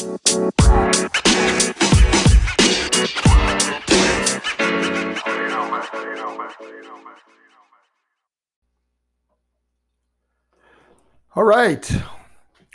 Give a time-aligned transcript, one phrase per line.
[0.00, 0.14] All
[11.44, 11.92] right.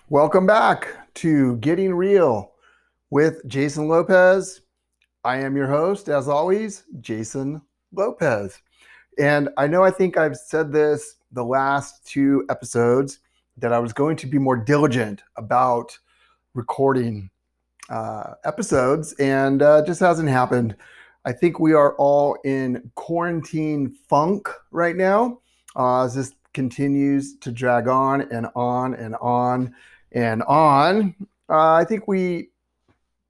[0.09, 2.51] Welcome back to Getting Real
[3.09, 4.61] with Jason Lopez.
[5.23, 7.59] I am your host, as always, Jason
[7.91, 8.61] Lopez.
[9.17, 13.17] And I know I think I've said this the last two episodes
[13.57, 15.97] that I was going to be more diligent about
[16.55, 17.29] recording
[17.89, 20.75] uh, episodes, and uh, just hasn't happened.
[21.25, 25.39] I think we are all in quarantine funk right now.
[25.75, 29.75] Uh, as this continues to drag on and on and on
[30.13, 31.13] and on.
[31.49, 32.49] Uh, I think we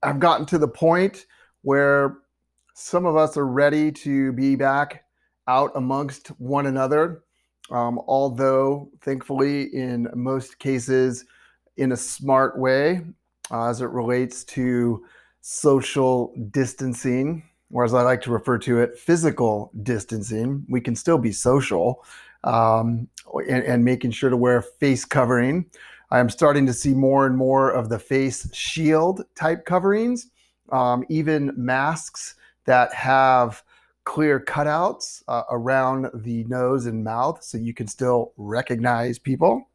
[0.02, 1.26] have gotten to the point
[1.62, 2.18] where
[2.74, 5.04] some of us are ready to be back
[5.48, 7.24] out amongst one another.
[7.70, 11.24] Um, although, thankfully, in most cases,
[11.76, 13.02] in a smart way
[13.50, 15.04] uh, as it relates to
[15.40, 17.42] social distancing,
[17.72, 20.64] or as I like to refer to it, physical distancing.
[20.68, 22.04] We can still be social
[22.44, 23.08] um,
[23.48, 25.66] and, and making sure to wear face covering.
[26.10, 30.28] I am starting to see more and more of the face shield type coverings,
[30.70, 33.62] um, even masks that have
[34.04, 39.68] clear cutouts uh, around the nose and mouth so you can still recognize people.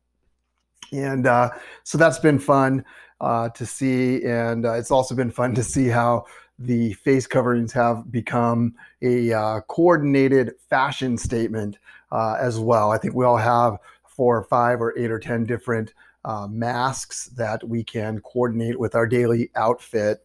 [0.92, 1.52] And uh,
[1.84, 2.84] so that's been fun
[3.20, 4.24] uh, to see.
[4.24, 6.26] And uh, it's also been fun to see how
[6.60, 11.78] the face coverings have become a uh, coordinated fashion statement
[12.12, 12.92] uh, as well.
[12.92, 15.94] I think we all have four or five or eight or 10 different
[16.26, 20.24] uh, masks that we can coordinate with our daily outfit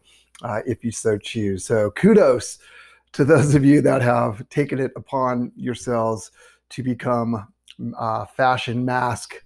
[0.67, 1.65] if you so choose.
[1.65, 2.59] So kudos
[3.13, 6.33] to those of you that have taken it upon yourselves
[6.69, 7.49] to become
[7.99, 9.43] uh, fashion mask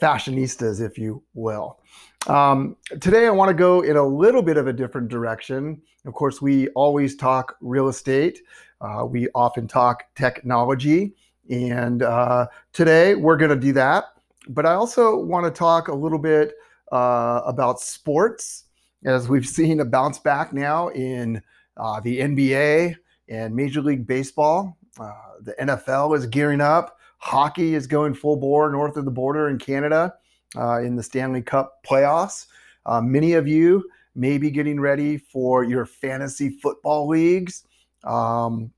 [0.00, 1.80] fashionistas, if you will.
[2.26, 5.80] Um, today, I want to go in a little bit of a different direction.
[6.04, 8.40] Of course, we always talk real estate.
[8.80, 11.14] Uh, we often talk technology.
[11.50, 14.04] And uh, today we're going to do that.
[14.48, 16.54] But I also want to talk a little bit
[16.92, 18.64] uh, about sports,
[19.04, 21.42] as we've seen a bounce back now in
[21.76, 22.96] uh, the NBA
[23.28, 24.76] and Major League Baseball.
[24.98, 26.97] Uh, the NFL is gearing up.
[27.18, 30.14] Hockey is going full bore north of the border in Canada
[30.56, 32.46] uh, in the Stanley Cup playoffs.
[32.86, 33.84] Uh, many of you
[34.14, 37.64] may be getting ready for your fantasy football leagues.
[38.04, 38.72] Um,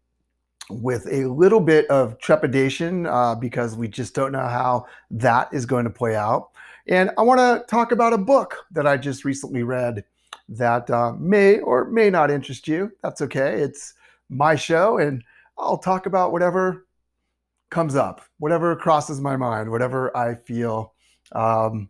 [0.71, 5.67] with a little bit of trepidation uh, because we just don't know how that is
[5.67, 6.51] going to play out.
[6.87, 10.05] And I want to talk about a book that I just recently read
[10.49, 12.93] that uh, may or may not interest you.
[13.03, 13.61] That's okay.
[13.61, 13.95] It's
[14.29, 15.23] my show, and
[15.59, 16.87] I'll talk about whatever
[17.71, 20.95] comes up, whatever crosses my mind, whatever I feel
[21.33, 21.89] um,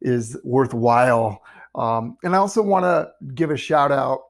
[0.00, 1.42] is worthwhile.
[1.74, 4.20] Um, and I also want to give a shout out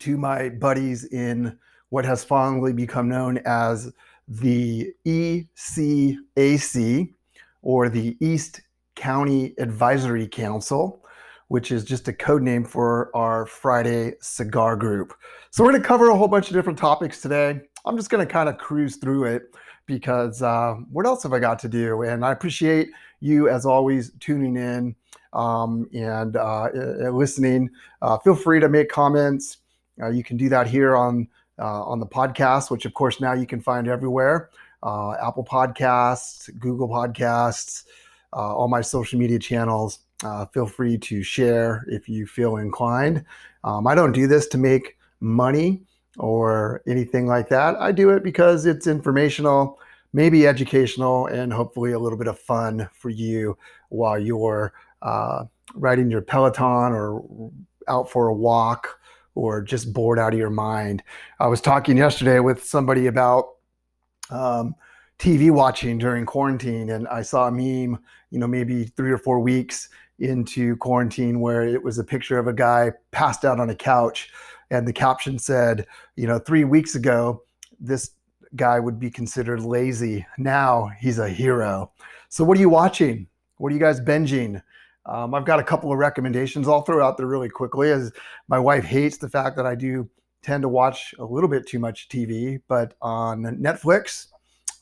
[0.00, 3.92] to my buddies in what has fondly become known as
[4.28, 5.44] the ECAC
[7.62, 8.60] or the East
[8.94, 11.04] County Advisory Council,
[11.48, 15.14] which is just a code name for our Friday cigar group.
[15.50, 17.60] So, we're going to cover a whole bunch of different topics today.
[17.84, 19.54] I'm just going to kind of cruise through it
[19.86, 22.02] because uh, what else have I got to do?
[22.02, 24.94] And I appreciate you, as always, tuning in
[25.32, 26.68] um, and uh,
[27.10, 27.70] listening.
[28.02, 29.58] Uh, feel free to make comments.
[30.00, 33.34] Uh, you can do that here on uh, on the podcast, which of course now
[33.34, 34.48] you can find everywhere
[34.82, 37.84] uh, Apple Podcasts, Google Podcasts,
[38.32, 40.00] all my social media channels.
[40.52, 43.24] Feel free to share if you feel inclined.
[43.64, 45.82] Um, I don't do this to make money
[46.18, 47.76] or anything like that.
[47.76, 49.78] I do it because it's informational,
[50.12, 53.56] maybe educational, and hopefully a little bit of fun for you
[53.90, 54.72] while you're
[55.02, 55.44] uh,
[55.74, 57.50] riding your Peloton or
[57.88, 58.98] out for a walk
[59.34, 61.02] or just bored out of your mind.
[61.38, 63.50] I was talking yesterday with somebody about
[64.30, 64.74] um,
[65.18, 67.98] TV watching during quarantine, and I saw a meme,
[68.30, 69.88] you know, maybe three or four weeks
[70.18, 74.30] into quarantine where it was a picture of a guy passed out on a couch,
[74.70, 75.86] and the caption said,
[76.16, 77.42] you know, three weeks ago,
[77.78, 78.12] this
[78.56, 80.26] guy would be considered lazy.
[80.38, 81.92] Now he's a hero.
[82.28, 83.26] So, what are you watching?
[83.58, 84.62] What are you guys binging?
[85.06, 88.12] Um, I've got a couple of recommendations I'll throw out there really quickly as
[88.48, 90.08] my wife hates the fact that I do
[90.42, 94.26] tend to watch a little bit too much TV, but on Netflix,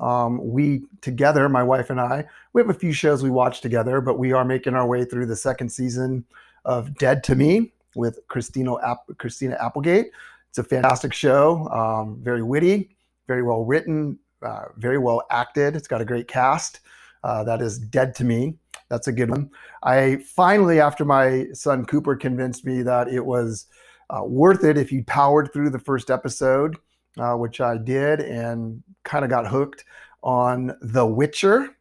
[0.00, 4.00] um, we together, my wife and I, we have a few shows we watch together,
[4.00, 6.24] but we are making our way through the second season
[6.64, 10.10] of Dead to Me with Christina, App- Christina Applegate.
[10.48, 12.96] It's a fantastic show, um, very witty,
[13.26, 15.76] very well written, uh, very well acted.
[15.76, 16.80] It's got a great cast.
[17.22, 18.56] Uh, that is Dead to Me.
[18.88, 19.50] That's a good one.
[19.82, 23.66] I finally, after my son Cooper convinced me that it was
[24.10, 26.76] uh, worth it if you powered through the first episode,
[27.18, 29.84] uh, which I did and kind of got hooked
[30.22, 31.76] on The Witcher.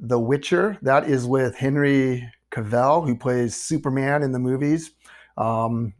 [0.00, 4.92] The Witcher, that is with Henry Cavill, who plays Superman in the movies,
[5.40, 5.94] um,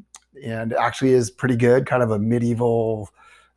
[0.45, 3.09] and actually is pretty good, kind of a medieval,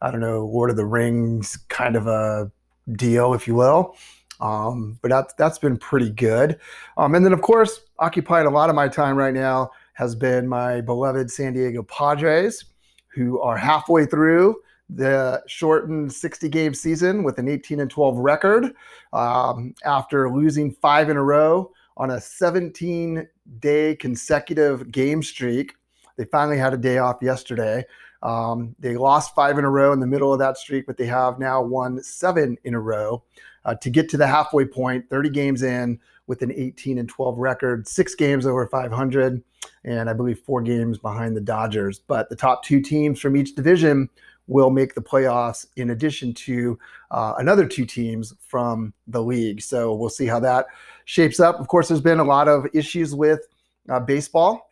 [0.01, 2.51] I don't know, Lord of the Rings kind of a
[2.93, 3.95] deal, if you will.
[4.39, 6.59] Um, but that's that's been pretty good.
[6.97, 10.47] Um, and then, of course, occupying a lot of my time right now has been
[10.47, 12.65] my beloved San Diego Padres,
[13.13, 14.55] who are halfway through
[14.89, 18.73] the shortened 60 game season with an 18 and 12 record
[19.13, 23.27] um, after losing five in a row on a 17
[23.59, 25.73] day consecutive game streak.
[26.17, 27.85] They finally had a day off yesterday.
[28.21, 31.05] Um, they lost five in a row in the middle of that streak, but they
[31.05, 33.23] have now won seven in a row
[33.65, 37.37] uh, to get to the halfway point, 30 games in with an 18 and 12
[37.37, 39.43] record, six games over 500,
[39.83, 41.99] and I believe four games behind the Dodgers.
[41.99, 44.09] But the top two teams from each division
[44.47, 46.77] will make the playoffs in addition to
[47.11, 49.61] uh, another two teams from the league.
[49.61, 50.67] So we'll see how that
[51.05, 51.59] shapes up.
[51.59, 53.41] Of course, there's been a lot of issues with
[53.89, 54.71] uh, baseball.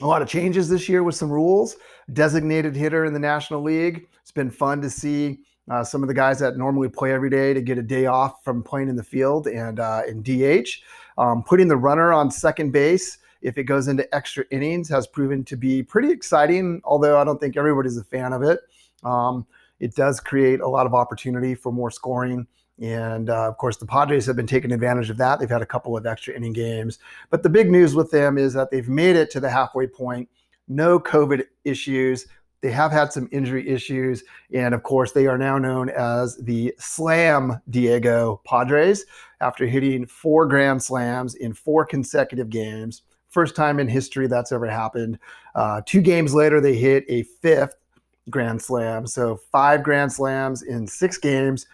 [0.00, 1.76] A lot of changes this year with some rules.
[2.12, 4.06] Designated hitter in the National League.
[4.20, 5.38] It's been fun to see
[5.70, 8.42] uh, some of the guys that normally play every day to get a day off
[8.44, 10.68] from playing in the field and uh, in DH.
[11.16, 15.44] Um, putting the runner on second base if it goes into extra innings has proven
[15.44, 18.60] to be pretty exciting, although I don't think everybody's a fan of it.
[19.04, 19.46] Um,
[19.80, 22.46] it does create a lot of opportunity for more scoring.
[22.80, 25.38] And uh, of course, the Padres have been taking advantage of that.
[25.38, 26.98] They've had a couple of extra inning games.
[27.30, 30.28] But the big news with them is that they've made it to the halfway point.
[30.66, 32.26] No COVID issues.
[32.62, 34.24] They have had some injury issues.
[34.52, 39.04] And of course, they are now known as the Slam Diego Padres
[39.40, 43.02] after hitting four Grand Slams in four consecutive games.
[43.28, 45.18] First time in history that's ever happened.
[45.54, 47.76] Uh, two games later, they hit a fifth
[48.30, 49.06] Grand Slam.
[49.06, 51.66] So five Grand Slams in six games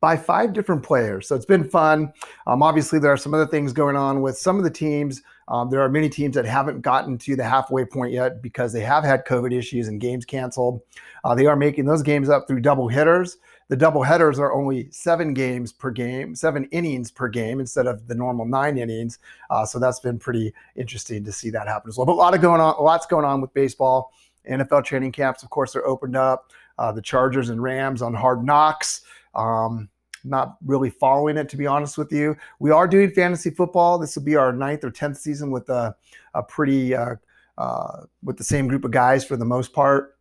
[0.00, 1.26] by five different players.
[1.26, 2.12] So it's been fun.
[2.46, 5.22] Um, obviously, there are some other things going on with some of the teams.
[5.48, 8.80] Um, there are many teams that haven't gotten to the halfway point yet because they
[8.80, 10.82] have had COVID issues and games canceled.
[11.24, 13.38] Uh, they are making those games up through double hitters.
[13.68, 18.06] The double headers are only seven games per game, seven innings per game instead of
[18.06, 19.18] the normal nine innings.
[19.50, 22.06] Uh, so that's been pretty interesting to see that happen as well.
[22.06, 24.12] But a lot of going on, a lots going on with baseball.
[24.48, 26.52] NFL training camps, of course, are opened up.
[26.78, 29.02] Uh, the Chargers and Rams on Hard Knocks.
[29.34, 29.88] Um,
[30.24, 32.36] not really following it, to be honest with you.
[32.58, 33.98] We are doing fantasy football.
[33.98, 35.94] This will be our ninth or tenth season with a,
[36.34, 37.16] a pretty uh,
[37.58, 40.18] uh, with the same group of guys for the most part.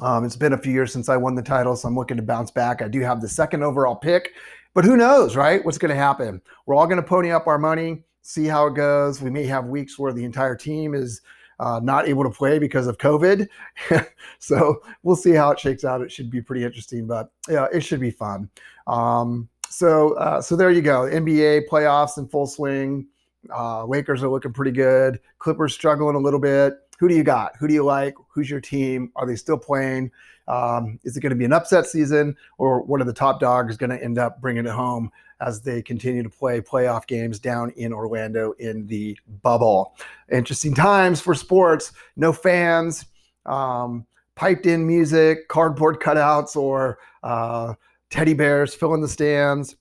[0.00, 2.22] Um, it's been a few years since I won the title, so I'm looking to
[2.22, 2.82] bounce back.
[2.82, 4.32] I do have the second overall pick,
[4.74, 5.64] but who knows, right?
[5.64, 6.40] What's going to happen?
[6.66, 9.20] We're all going to pony up our money, see how it goes.
[9.20, 11.20] We may have weeks where the entire team is
[11.60, 13.48] uh, not able to play because of COVID.
[14.38, 16.00] so we'll see how it shakes out.
[16.00, 18.48] It should be pretty interesting, but yeah, it should be fun.
[18.86, 21.02] Um, so uh, so there you go.
[21.02, 23.06] NBA playoffs in full swing.
[23.54, 25.20] Uh, Lakers are looking pretty good.
[25.38, 26.74] Clippers struggling a little bit.
[26.98, 27.56] Who do you got?
[27.56, 28.14] Who do you like?
[28.28, 29.12] Who's your team?
[29.16, 30.10] Are they still playing?
[30.48, 33.76] Um, is it going to be an upset season, or one of the top dogs
[33.76, 35.10] going to end up bringing it home
[35.40, 39.94] as they continue to play playoff games down in Orlando in the bubble?
[40.32, 41.92] Interesting times for sports.
[42.16, 43.04] No fans,
[43.46, 47.74] um, piped in music, cardboard cutouts, or uh,
[48.10, 49.76] teddy bears filling the stands.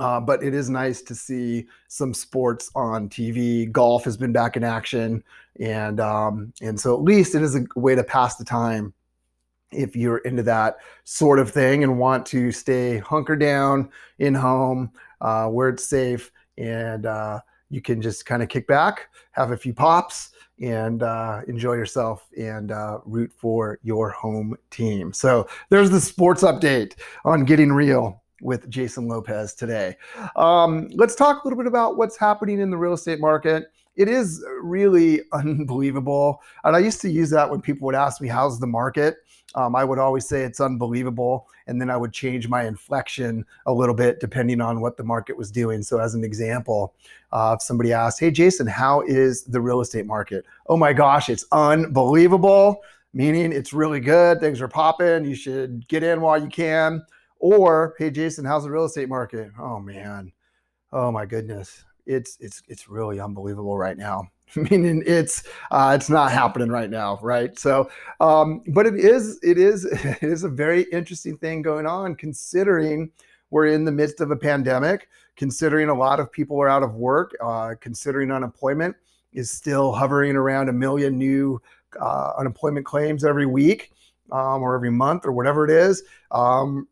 [0.00, 3.70] Uh, but it is nice to see some sports on TV.
[3.70, 5.22] Golf has been back in action,
[5.60, 8.94] and um, and so at least it is a way to pass the time
[9.72, 14.90] if you're into that sort of thing and want to stay hunker down in home
[15.20, 17.38] uh, where it's safe and uh,
[17.68, 20.30] you can just kind of kick back, have a few pops,
[20.60, 25.12] and uh, enjoy yourself and uh, root for your home team.
[25.12, 29.96] So there's the sports update on getting real with Jason Lopez today.
[30.36, 34.08] Um, let's talk a little bit about what's happening in the real estate market it
[34.08, 36.42] is really unbelievable.
[36.64, 39.18] And I used to use that when people would ask me, How's the market?
[39.56, 41.48] Um, I would always say it's unbelievable.
[41.66, 45.36] And then I would change my inflection a little bit depending on what the market
[45.36, 45.82] was doing.
[45.82, 46.94] So, as an example,
[47.32, 50.44] uh, if somebody asked, Hey, Jason, how is the real estate market?
[50.68, 52.80] Oh my gosh, it's unbelievable,
[53.12, 54.40] meaning it's really good.
[54.40, 55.24] Things are popping.
[55.24, 57.02] You should get in while you can.
[57.40, 59.50] Or, Hey, Jason, how's the real estate market?
[59.58, 60.32] Oh man.
[60.92, 64.30] Oh my goodness it's it's it's really unbelievable right now.
[64.56, 67.56] Meaning it's uh, it's not happening right now, right?
[67.58, 67.88] So,
[68.20, 73.10] um, but it is it is it is a very interesting thing going on considering
[73.50, 76.94] we're in the midst of a pandemic, considering a lot of people are out of
[76.94, 78.94] work, uh, considering unemployment
[79.32, 81.60] is still hovering around a million new
[82.00, 83.92] uh, unemployment claims every week
[84.32, 86.02] um, or every month or whatever it is.
[86.30, 86.88] Um,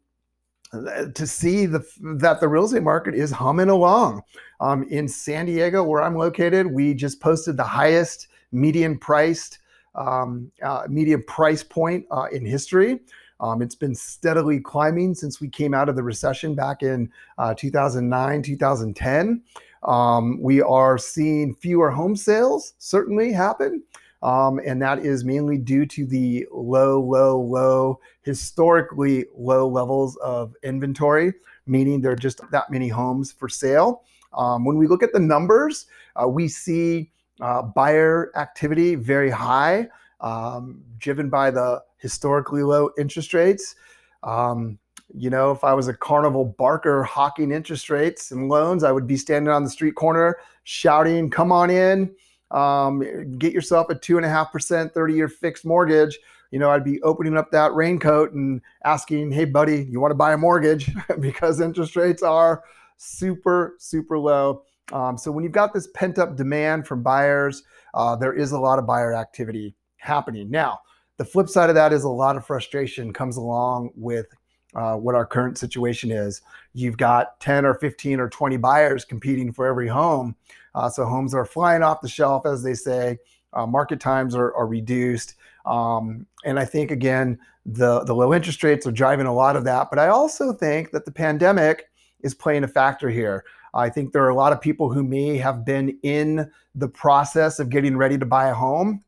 [0.72, 1.84] to see the,
[2.18, 4.22] that the real estate market is humming along.
[4.60, 9.58] Um, in San Diego, where I'm located, we just posted the highest median priced
[9.94, 13.00] um, uh, median price point uh, in history.
[13.40, 17.54] Um, it's been steadily climbing since we came out of the recession back in uh,
[17.54, 19.42] 2009, 2010.
[19.84, 23.82] Um, we are seeing fewer home sales certainly happen.
[24.22, 30.54] Um, and that is mainly due to the low, low, low, historically low levels of
[30.62, 31.32] inventory,
[31.66, 34.02] meaning there are just that many homes for sale.
[34.32, 35.86] Um, when we look at the numbers,
[36.20, 37.10] uh, we see
[37.40, 39.88] uh, buyer activity very high,
[40.20, 43.76] um, driven by the historically low interest rates.
[44.24, 44.78] Um,
[45.14, 49.06] you know, if I was a carnival barker hawking interest rates and loans, I would
[49.06, 52.14] be standing on the street corner shouting, Come on in
[52.50, 56.18] um, get yourself a two and a half percent 30 year fixed mortgage
[56.50, 60.16] you know i'd be opening up that raincoat and asking hey buddy you want to
[60.16, 60.90] buy a mortgage
[61.20, 62.62] because interest rates are
[62.96, 64.62] super super low
[64.92, 67.62] um, so when you've got this pent up demand from buyers
[67.94, 70.78] uh, there is a lot of buyer activity happening now
[71.18, 74.26] the flip side of that is a lot of frustration comes along with
[74.74, 76.42] uh, what our current situation is.
[76.74, 80.36] You've got 10 or 15 or 20 buyers competing for every home.
[80.74, 83.18] Uh, so homes are flying off the shelf, as they say.
[83.52, 85.34] Uh, market times are, are reduced.
[85.66, 89.64] Um, and I think, again, the, the low interest rates are driving a lot of
[89.64, 89.88] that.
[89.90, 93.44] But I also think that the pandemic is playing a factor here.
[93.74, 97.58] I think there are a lot of people who may have been in the process
[97.58, 99.04] of getting ready to buy a home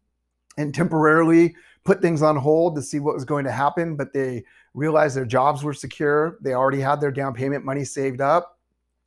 [0.59, 4.45] and temporarily put things on hold to see what was going to happen, but they
[4.75, 6.38] realized their jobs were secure.
[6.43, 8.59] They already had their down payment money saved up.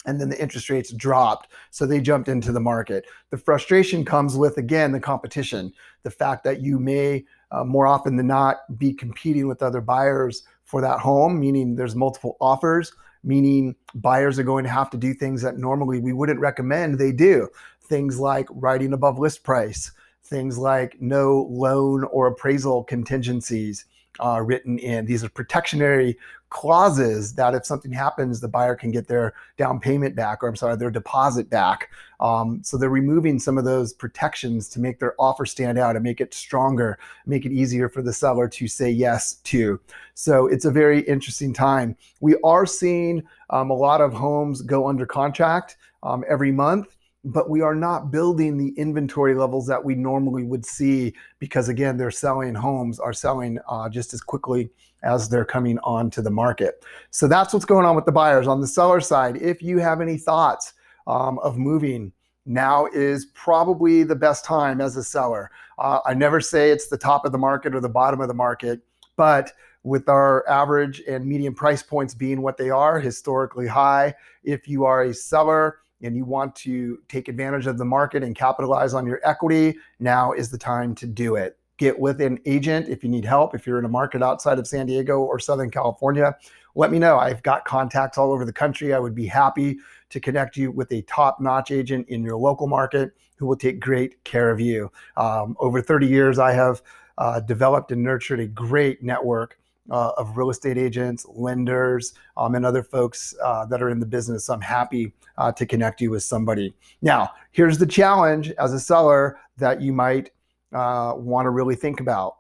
[0.06, 1.50] And then the interest rates dropped.
[1.72, 3.06] So they jumped into the market.
[3.30, 5.72] The frustration comes with, again, the competition,
[6.04, 10.44] the fact that you may uh, more often than not be competing with other buyers
[10.64, 12.92] for that home, meaning there's multiple offers,
[13.24, 17.12] meaning buyers are going to have to do things that normally we wouldn't recommend they
[17.12, 17.48] do.
[17.82, 19.92] Things like writing above list price,
[20.24, 23.86] things like no loan or appraisal contingencies
[24.20, 25.06] uh, written in.
[25.06, 26.18] These are protectionary
[26.50, 30.56] clauses that if something happens, the buyer can get their down payment back, or I'm
[30.56, 31.90] sorry, their deposit back.
[32.20, 36.04] Um, so they're removing some of those protections to make their offer stand out and
[36.04, 39.80] make it stronger, make it easier for the seller to say yes to.
[40.14, 41.98] So it's a very interesting time.
[42.20, 47.50] We are seeing um, a lot of homes go under contract um, every month but
[47.50, 52.12] we are not building the inventory levels that we normally would see because again they're
[52.12, 54.70] selling homes are selling uh, just as quickly
[55.04, 56.84] as they're coming onto the market.
[57.12, 58.48] So that's what's going on with the buyers.
[58.48, 60.74] On the seller side if you have any thoughts
[61.08, 62.12] um, of moving
[62.46, 65.50] now is probably the best time as a seller.
[65.80, 68.34] Uh, i never say it's the top of the market or the bottom of the
[68.34, 68.82] market
[69.16, 69.54] but
[69.84, 74.14] with our average and median price points being what they are historically high
[74.44, 78.36] if you are a seller and you want to take advantage of the market and
[78.36, 81.58] capitalize on your equity, now is the time to do it.
[81.78, 83.56] Get with an agent if you need help.
[83.56, 86.36] If you're in a market outside of San Diego or Southern California,
[86.76, 87.18] let me know.
[87.18, 88.94] I've got contacts all over the country.
[88.94, 89.78] I would be happy
[90.10, 93.80] to connect you with a top notch agent in your local market who will take
[93.80, 94.92] great care of you.
[95.18, 96.82] Um, over 30 years, I have
[97.18, 99.58] uh, developed and nurtured a great network
[99.90, 104.06] uh, of real estate agents, lenders, um, and other folks uh, that are in the
[104.06, 104.50] business.
[104.50, 106.74] I'm happy uh, to connect you with somebody.
[107.02, 110.32] Now, here's the challenge as a seller that you might
[110.74, 112.38] uh, want to really think about.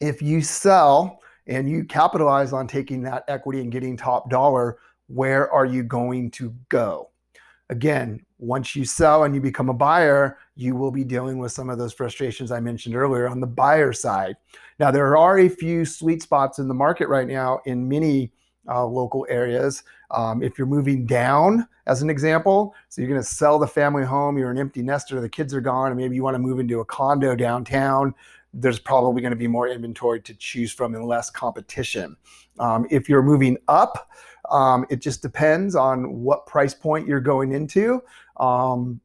[0.00, 5.50] If you sell and you capitalize on taking that equity and getting top dollar, where
[5.50, 7.10] are you going to go?
[7.70, 11.70] Again, once you sell and you become a buyer, you will be dealing with some
[11.70, 14.36] of those frustrations I mentioned earlier on the buyer side.
[14.80, 18.32] Now, there are a few sweet spots in the market right now in many
[18.68, 19.84] uh, local areas.
[20.10, 24.04] Um, if you're moving down, as an example, so you're going to sell the family
[24.04, 26.58] home, you're an empty nester, the kids are gone, and maybe you want to move
[26.58, 28.12] into a condo downtown,
[28.52, 32.16] there's probably going to be more inventory to choose from and less competition.
[32.58, 34.10] Um, if you're moving up,
[34.50, 38.02] um, it just depends on what price point you're going into.
[38.38, 39.00] Um,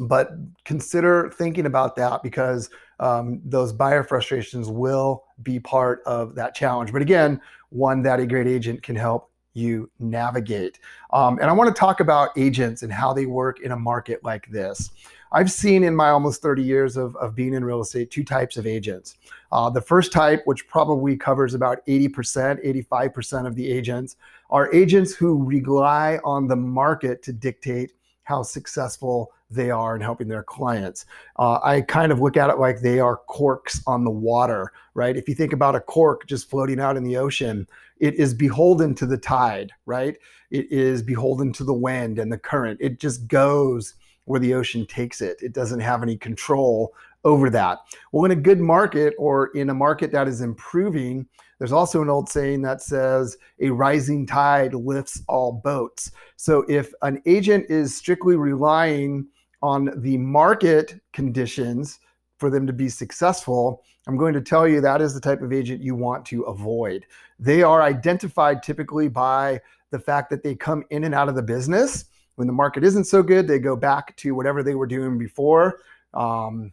[0.00, 0.30] but
[0.64, 2.70] consider thinking about that because
[3.00, 6.92] um, those buyer frustrations will be part of that challenge.
[6.92, 10.78] But again, one that a great agent can help you navigate.
[11.12, 14.24] Um, and I want to talk about agents and how they work in a market
[14.24, 14.90] like this.
[15.32, 18.56] I've seen in my almost 30 years of, of being in real estate two types
[18.56, 19.16] of agents.
[19.50, 24.16] Uh, the first type, which probably covers about 80%, 85% of the agents,
[24.50, 27.92] are agents who rely on the market to dictate
[28.24, 31.06] how successful they are in helping their clients.
[31.38, 35.16] Uh, I kind of look at it like they are corks on the water, right?
[35.16, 37.66] If you think about a cork just floating out in the ocean,
[37.98, 40.16] it is beholden to the tide, right?
[40.50, 42.78] It is beholden to the wind and the current.
[42.80, 43.94] It just goes
[44.24, 45.38] where the ocean takes it.
[45.42, 46.94] It doesn't have any control
[47.24, 47.78] over that.
[48.10, 51.26] Well, in a good market or in a market that is improving,
[51.58, 56.10] there's also an old saying that says a rising tide lifts all boats.
[56.36, 59.28] So if an agent is strictly relying
[59.62, 62.00] on the market conditions
[62.38, 65.52] for them to be successful, I'm going to tell you that is the type of
[65.52, 67.06] agent you want to avoid.
[67.38, 71.42] They are identified typically by the fact that they come in and out of the
[71.42, 72.06] business.
[72.34, 75.80] When the market isn't so good, they go back to whatever they were doing before
[76.14, 76.72] um,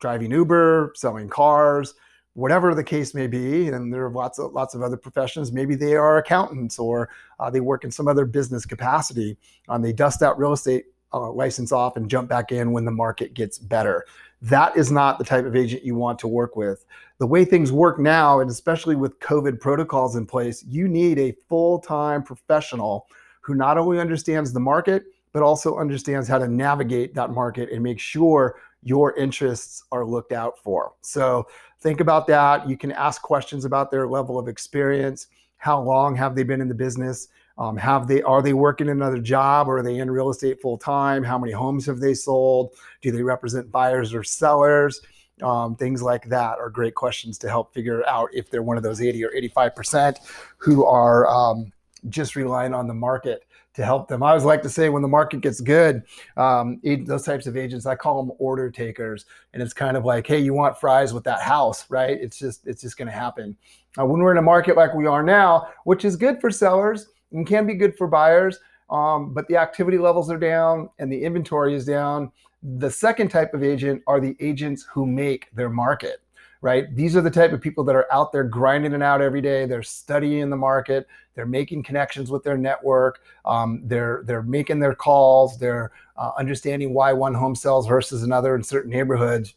[0.00, 1.94] driving Uber, selling cars,
[2.34, 3.68] whatever the case may be.
[3.68, 5.52] And there are lots of lots of other professions.
[5.52, 9.36] Maybe they are accountants or uh, they work in some other business capacity.
[9.68, 12.90] Um, they dust out real estate uh, license off and jump back in when the
[12.90, 14.04] market gets better.
[14.42, 16.84] That is not the type of agent you want to work with.
[17.18, 21.34] The way things work now, and especially with COVID protocols in place, you need a
[21.48, 23.06] full time professional
[23.40, 27.82] who not only understands the market, but also understands how to navigate that market and
[27.82, 30.92] make sure your interests are looked out for.
[31.00, 31.46] So
[31.80, 32.68] think about that.
[32.68, 35.28] You can ask questions about their level of experience.
[35.56, 37.28] How long have they been in the business?
[37.58, 40.76] Um, have they are they working another job or are they in real estate full
[40.76, 41.22] time?
[41.22, 42.74] How many homes have they sold?
[43.00, 45.00] Do they represent buyers or sellers?
[45.42, 48.82] Um, things like that are great questions to help figure out if they're one of
[48.82, 50.18] those 80 or 85 percent
[50.58, 51.72] who are um,
[52.08, 54.22] just relying on the market to help them.
[54.22, 56.02] I always like to say when the market gets good,
[56.38, 59.26] um, those types of agents, I call them order takers.
[59.52, 62.18] And it's kind of like, hey, you want fries with that house, right?
[62.18, 63.54] It's just, it's just going to happen.
[63.98, 67.08] Uh, when we're in a market like we are now, which is good for sellers
[67.32, 68.58] and can be good for buyers,
[68.90, 72.30] um, but the activity levels are down and the inventory is down.
[72.78, 76.20] The second type of agent are the agents who make their market
[76.66, 76.94] right?
[76.96, 79.66] These are the type of people that are out there grinding it out every day.
[79.66, 81.06] They're studying the market.
[81.34, 83.20] They're making connections with their network.
[83.44, 85.58] Um, they're they're making their calls.
[85.58, 89.54] They're uh, understanding why one home sells versus another in certain neighborhoods.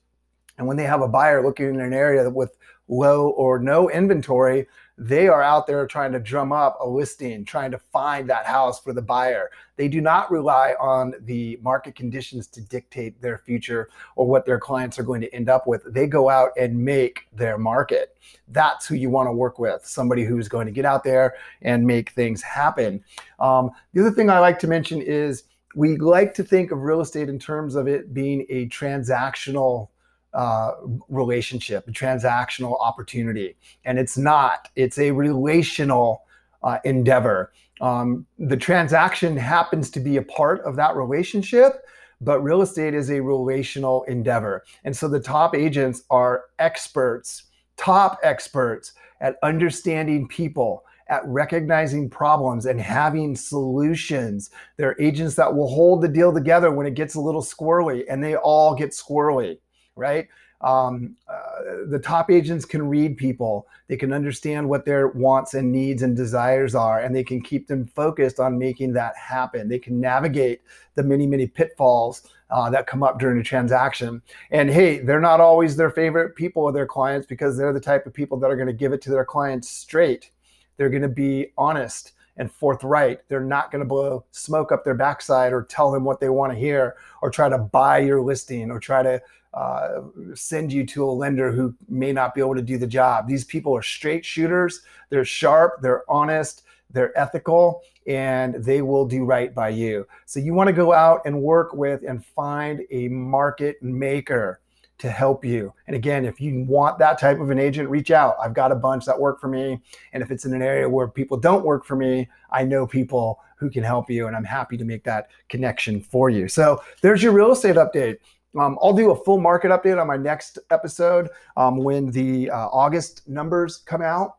[0.58, 2.58] And when they have a buyer looking in an area with
[2.90, 4.68] low or no inventory,
[5.00, 8.82] they are out there trying to drum up a listing, trying to find that house
[8.82, 9.50] for the buyer.
[9.78, 14.60] They do not rely on the market conditions to dictate their future or what their
[14.60, 15.84] clients are going to end up with.
[15.94, 18.18] They go out and make their market.
[18.50, 21.88] That's who you want to work with somebody who's going to get out there and
[21.88, 23.02] make things happen.
[23.40, 25.44] Um, the other thing I like to mention is
[25.76, 29.88] we like to think of real estate in terms of it being a transactional
[30.34, 30.72] uh,
[31.08, 33.56] relationship, a transactional opportunity.
[33.86, 36.24] And it's not, it's a relational
[36.64, 37.52] uh, endeavor.
[37.82, 41.86] Um, the transaction happens to be a part of that relationship,
[42.22, 44.66] but real estate is a relational endeavor.
[44.84, 47.44] And so the top agents are experts,
[47.78, 54.52] top experts at understanding people, at recognizing problems and having solutions.
[54.78, 58.24] They're agents that will hold the deal together when it gets a little squirrely, and
[58.24, 59.58] they all get squirrely
[60.00, 60.28] right?
[60.62, 63.68] Um, uh, the top agents can read people.
[63.88, 67.68] They can understand what their wants and needs and desires are, and they can keep
[67.68, 69.70] them focused on making that happen.
[69.70, 70.62] They can navigate
[70.96, 74.22] the many, many pitfalls uh, that come up during a transaction.
[74.52, 78.06] And hey, they're not always their favorite people or their clients because they're the type
[78.06, 80.32] of people that are going to give it to their clients straight.
[80.78, 83.20] They're going to be honest and forthright.
[83.28, 86.54] They're not going to blow smoke up their backside or tell them what they want
[86.54, 89.22] to hear or try to buy your listing or try to
[89.54, 90.02] uh,
[90.36, 93.28] send you to a lender who may not be able to do the job.
[93.28, 94.82] These people are straight shooters.
[95.10, 95.82] They're sharp.
[95.82, 96.64] They're honest.
[96.92, 100.08] They're ethical and they will do right by you.
[100.26, 104.62] So you want to go out and work with and find a market maker
[104.98, 105.74] to help you.
[105.88, 108.36] And again, if you want that type of an agent, reach out.
[108.42, 109.80] I've got a bunch that work for me.
[110.12, 113.40] And if it's in an area where people don't work for me, I know people
[113.58, 116.48] who can help you and I'm happy to make that connection for you.
[116.48, 118.18] So there's your real estate update.
[118.58, 122.68] Um, I'll do a full market update on my next episode um, when the uh,
[122.68, 124.38] August numbers come out.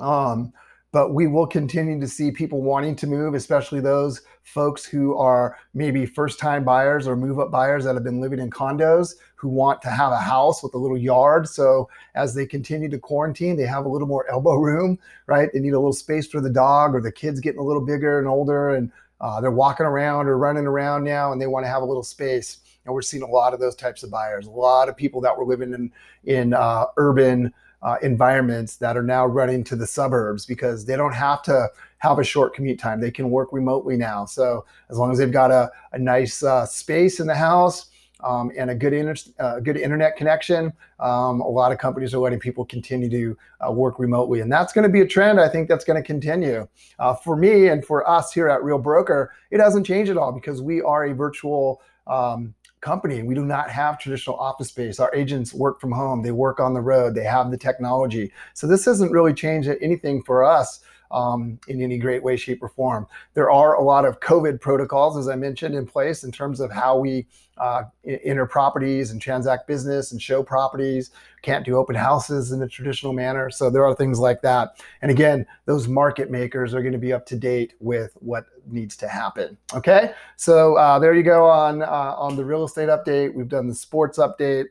[0.00, 0.52] Um,
[0.92, 5.56] but we will continue to see people wanting to move, especially those folks who are
[5.72, 9.48] maybe first time buyers or move up buyers that have been living in condos who
[9.48, 11.48] want to have a house with a little yard.
[11.48, 15.48] So as they continue to quarantine, they have a little more elbow room, right?
[15.52, 18.18] They need a little space for the dog or the kids getting a little bigger
[18.18, 21.70] and older and uh, they're walking around or running around now and they want to
[21.70, 24.46] have a little space and we're seeing a lot of those types of buyers.
[24.46, 25.92] A lot of people that were living in
[26.24, 31.14] in uh, urban uh, environments that are now running to the suburbs because they don't
[31.14, 31.68] have to
[31.98, 33.00] have a short commute time.
[33.00, 34.24] They can work remotely now.
[34.24, 37.86] So as long as they've got a, a nice uh, space in the house
[38.22, 42.18] um, and a good, inter- uh, good internet connection, um, a lot of companies are
[42.18, 44.40] letting people continue to uh, work remotely.
[44.40, 45.40] And that's going to be a trend.
[45.40, 46.68] I think that's going to continue.
[47.00, 50.30] Uh, for me and for us here at Real Broker, it hasn't changed at all
[50.30, 53.22] because we are a virtual um, company.
[53.22, 55.00] We do not have traditional office space.
[55.00, 58.32] Our agents work from home, they work on the road, they have the technology.
[58.54, 60.80] So this hasn't really changed anything for us
[61.12, 63.06] um, in any great way, shape, or form.
[63.34, 66.72] There are a lot of COVID protocols, as I mentioned, in place in terms of
[66.72, 67.26] how we
[67.58, 71.10] uh, enter properties and transact business and show properties.
[71.42, 73.50] Can't do open houses in a traditional manner.
[73.50, 74.82] So there are things like that.
[75.02, 78.96] And again, those market makers are going to be up to date with what needs
[78.96, 79.58] to happen.
[79.74, 83.34] Okay, so uh, there you go on uh, on the real estate update.
[83.34, 84.66] We've done the sports update.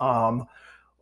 [0.00, 0.46] Um,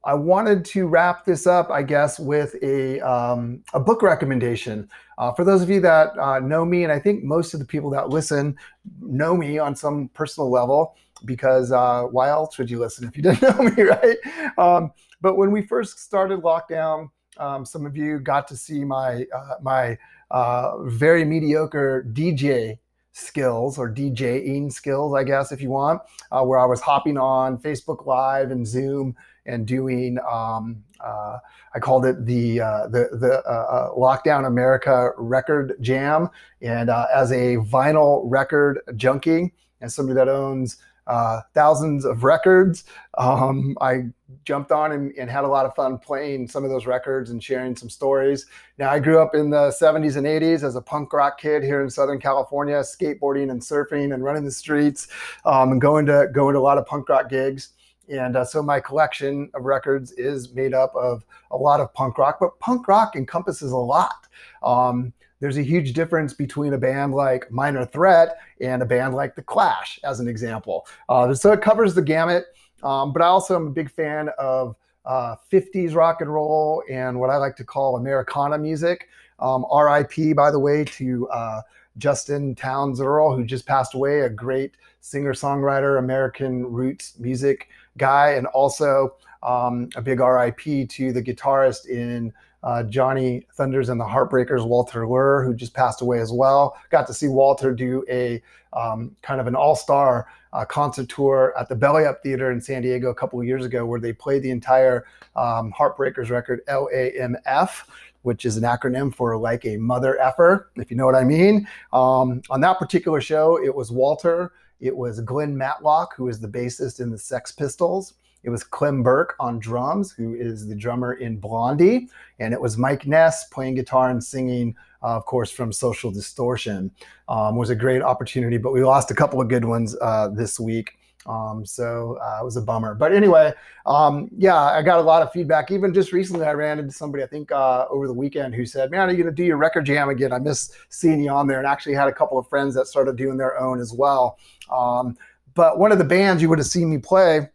[0.08, 4.88] I wanted to wrap this up, I guess, with a, um, a book recommendation.
[5.18, 7.66] Uh, for those of you that uh, know me, and I think most of the
[7.66, 8.56] people that listen
[9.02, 13.22] know me on some personal level, because uh, why else would you listen if you
[13.24, 14.16] didn't know me, right?
[14.56, 19.26] Um, but when we first started lockdown, um, some of you got to see my
[19.36, 19.98] uh, my
[20.30, 22.78] uh, very mediocre DJ
[23.18, 27.58] skills or DJing skills, I guess, if you want, uh, where I was hopping on
[27.58, 29.14] Facebook Live and Zoom
[29.48, 30.18] and doing.
[30.30, 31.38] Um, uh,
[31.74, 36.28] I called it the uh, the the uh, uh, Lockdown America Record Jam,
[36.62, 42.84] and uh, as a vinyl record junkie and somebody that owns uh, thousands of records.
[43.16, 44.04] Um, I
[44.44, 47.42] jumped on and, and, had a lot of fun playing some of those records and
[47.42, 48.44] sharing some stories.
[48.76, 51.82] Now, I grew up in the 70s and 80s as a punk rock kid here
[51.82, 55.08] in Southern California, skateboarding and surfing and running the streets
[55.46, 57.70] um, and going to going to a lot of punk rock gigs.
[58.10, 62.18] And uh, so my collection of records is made up of a lot of punk
[62.18, 64.26] rock, but punk rock encompasses a lot.
[64.62, 69.36] Um, there's a huge difference between a band like Minor Threat and a band like
[69.36, 70.86] The Clash, as an example.
[71.08, 72.46] Uh, so it covers the gamut.
[72.82, 77.18] Um, but I also am a big fan of uh, 50s rock and roll and
[77.18, 79.08] what I like to call Americana music.
[79.38, 81.62] Um, RIP, by the way, to uh,
[81.98, 88.32] Justin Townes Earle, who just passed away, a great singer songwriter, American roots music guy,
[88.32, 92.32] and also um, a big RIP to the guitarist in
[92.62, 96.76] uh, Johnny Thunders and the Heartbreakers, Walter Lure, who just passed away as well.
[96.90, 101.54] Got to see Walter do a um, kind of an all star uh, concert tour
[101.58, 104.12] at the Belly Up Theater in San Diego a couple of years ago, where they
[104.12, 105.06] played the entire
[105.36, 107.84] um, Heartbreakers record, LAMF
[108.22, 111.68] which is an acronym for like a mother effer, if you know what I mean.
[111.92, 116.48] Um, on that particular show, it was Walter, it was Glenn Matlock, who is the
[116.48, 118.14] bassist in the Sex Pistols.
[118.44, 122.08] It was Clem Burke on drums, who is the drummer in Blondie.
[122.38, 126.90] And it was Mike Ness playing guitar and singing, uh, of course, from Social Distortion.
[127.28, 130.60] Um, was a great opportunity, but we lost a couple of good ones uh, this
[130.60, 130.97] week.
[131.26, 132.94] Um, so uh, it was a bummer.
[132.94, 133.52] But anyway,
[133.86, 135.70] um, yeah, I got a lot of feedback.
[135.70, 138.90] Even just recently, I ran into somebody, I think uh, over the weekend, who said,
[138.90, 140.32] Man, are you going to do your record jam again?
[140.32, 141.58] I miss seeing you on there.
[141.58, 144.38] And actually had a couple of friends that started doing their own as well.
[144.70, 145.16] Um,
[145.54, 147.48] but one of the bands you would have seen me play,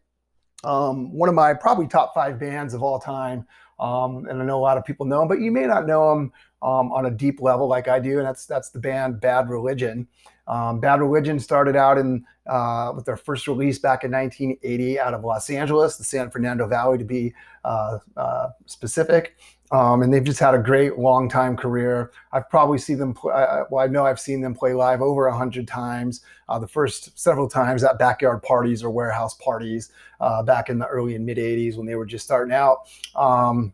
[0.63, 3.45] um, one of my probably top five bands of all time.
[3.79, 6.09] Um, and I know a lot of people know them, but you may not know
[6.09, 6.31] them
[6.63, 8.17] um, on a deep level like I do.
[8.17, 10.07] And that's that's the band Bad Religion.
[10.47, 15.13] Um, Bad Religion started out in uh, with their first release back in 1980 out
[15.13, 19.35] of Los Angeles, the San Fernando Valley to be uh, uh, specific.
[19.71, 22.11] Um, and they've just had a great long time career.
[22.31, 23.13] I've probably seen them.
[23.13, 23.33] Play,
[23.71, 26.21] well, I know I've seen them play live over a hundred times.
[26.47, 29.89] Uh, the first several times at backyard parties or warehouse parties
[30.21, 32.81] uh, back in the early and mid '80s when they were just starting out.
[33.15, 33.73] Um,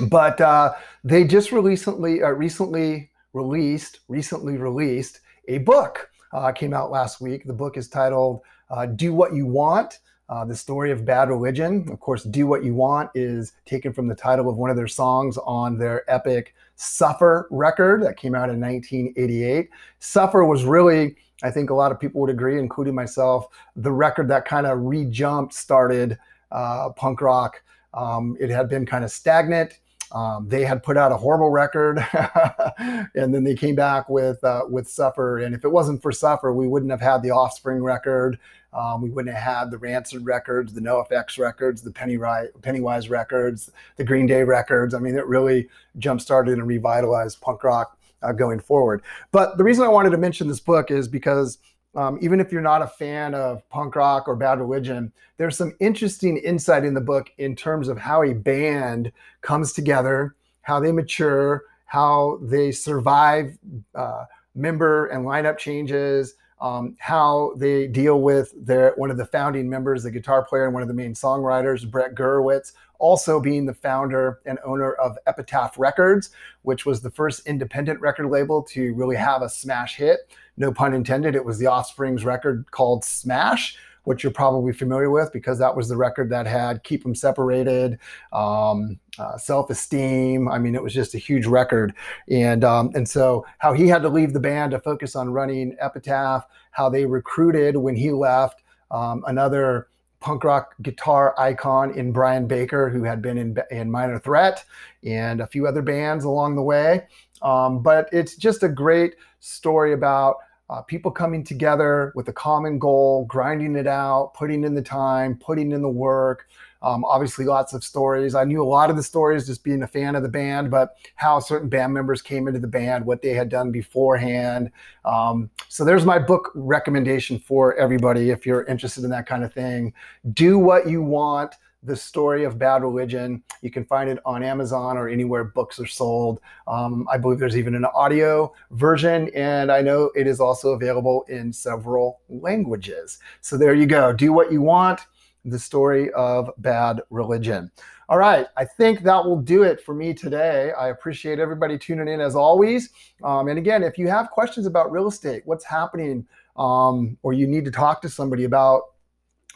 [0.00, 7.20] but uh, they just recently recently released recently released a book uh, came out last
[7.20, 7.44] week.
[7.44, 10.00] The book is titled uh, Do What You Want.
[10.28, 11.86] Uh, the story of bad religion.
[11.90, 14.88] Of course, Do What You Want is taken from the title of one of their
[14.88, 19.70] songs on their epic Suffer record that came out in 1988.
[19.98, 24.28] Suffer was really, I think a lot of people would agree, including myself, the record
[24.28, 26.18] that kind of re jumped started
[26.52, 27.62] uh, punk rock.
[27.94, 29.78] Um, it had been kind of stagnant.
[30.12, 31.98] Um, they had put out a horrible record,
[32.78, 35.38] and then they came back with uh, with Suffer.
[35.38, 38.38] And if it wasn't for Suffer, we wouldn't have had the Offspring record.
[38.72, 43.70] Um, we wouldn't have had the Rancid records, the NoFX records, the Pennywise, Pennywise records,
[43.96, 44.92] the Green Day records.
[44.92, 49.02] I mean, it really jump started and revitalized punk rock uh, going forward.
[49.32, 51.58] But the reason I wanted to mention this book is because
[51.96, 55.74] um, even if you're not a fan of punk rock or bad religion, there's some
[55.80, 60.92] interesting insight in the book in terms of how a band comes together, how they
[60.92, 63.56] mature, how they survive
[63.94, 69.68] uh, member and lineup changes, um, how they deal with their one of the founding
[69.68, 73.74] members, the guitar player and one of the main songwriters, Brett Gurewitz, also being the
[73.74, 76.30] founder and owner of Epitaph Records,
[76.62, 80.32] which was the first independent record label to really have a smash hit.
[80.56, 81.34] No pun intended.
[81.34, 85.88] It was the Offspring's record called Smash, which you're probably familiar with because that was
[85.88, 87.98] the record that had Keep Them Separated,
[88.32, 90.48] um, uh, Self Esteem.
[90.48, 91.92] I mean, it was just a huge record.
[92.30, 95.76] And, um, and so, how he had to leave the band to focus on running
[95.80, 99.88] Epitaph, how they recruited when he left um, another
[100.20, 104.64] punk rock guitar icon in Brian Baker, who had been in, in Minor Threat
[105.04, 107.08] and a few other bands along the way.
[107.42, 110.36] Um, but it's just a great story about
[110.68, 115.36] uh, people coming together with a common goal, grinding it out, putting in the time,
[115.36, 116.48] putting in the work.
[116.82, 118.34] Um, obviously, lots of stories.
[118.34, 120.96] I knew a lot of the stories just being a fan of the band, but
[121.14, 124.70] how certain band members came into the band, what they had done beforehand.
[125.04, 129.52] Um, so, there's my book recommendation for everybody if you're interested in that kind of
[129.52, 129.94] thing.
[130.32, 131.54] Do what you want
[131.86, 133.42] the story of bad religion.
[133.62, 136.40] You can find it on Amazon or anywhere books are sold.
[136.66, 141.24] Um, I believe there's even an audio version, and I know it is also available
[141.28, 143.18] in several languages.
[143.40, 144.12] So there you go.
[144.12, 145.00] Do what you want.
[145.44, 147.70] The story of bad religion.
[148.08, 150.72] All right, I think that will do it for me today.
[150.72, 152.90] I appreciate everybody tuning in as always.
[153.24, 157.46] Um, and again, if you have questions about real estate, what's happening, um, or you
[157.46, 158.95] need to talk to somebody about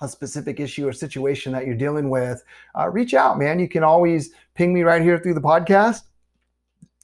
[0.01, 2.43] a specific issue or situation that you're dealing with,
[2.79, 3.59] uh, reach out, man.
[3.59, 6.03] You can always ping me right here through the podcast.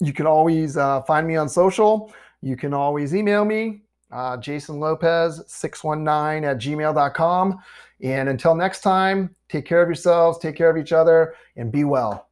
[0.01, 2.13] You can always uh, find me on social.
[2.43, 3.83] You can always email me,
[4.13, 7.59] uh, Jason Lopez 619 at gmail.com.
[8.03, 11.85] And until next time, take care of yourselves, take care of each other, and be
[11.85, 12.29] well.